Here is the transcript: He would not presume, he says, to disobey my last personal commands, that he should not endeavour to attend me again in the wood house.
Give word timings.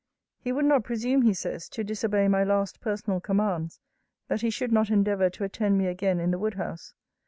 He 0.39 0.51
would 0.51 0.65
not 0.65 0.83
presume, 0.83 1.21
he 1.21 1.33
says, 1.35 1.69
to 1.69 1.83
disobey 1.83 2.27
my 2.27 2.43
last 2.43 2.81
personal 2.81 3.19
commands, 3.19 3.79
that 4.29 4.41
he 4.41 4.49
should 4.49 4.71
not 4.71 4.89
endeavour 4.89 5.29
to 5.29 5.43
attend 5.43 5.77
me 5.77 5.85
again 5.85 6.19
in 6.19 6.31
the 6.31 6.39
wood 6.39 6.55
house. 6.55 6.95